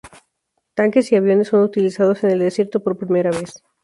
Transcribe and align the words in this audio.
Tanques 0.73 1.11
y 1.11 1.15
aviones 1.15 1.49
son 1.49 1.61
utilizados 1.61 2.23
en 2.23 2.31
el 2.31 2.39
desierto 2.39 2.81
por 2.83 2.97
primera 2.97 3.29
vez. 3.29 3.61